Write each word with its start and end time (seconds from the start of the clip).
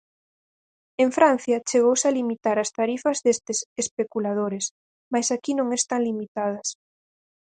En 1.03 1.09
Francia 1.17 1.63
chegouse 1.69 2.05
a 2.07 2.15
limitar 2.19 2.57
as 2.59 2.73
tarifas 2.79 3.17
destes 3.25 3.59
especuladores, 3.83 4.65
mais 5.13 5.27
aquí 5.35 5.51
non 5.55 5.67
están 5.79 6.01
limitadas. 6.09 6.67